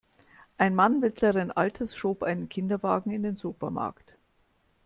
[0.57, 4.15] Ein Mann mittleren Alters schob einen Kinderwagen in den Supermarkt.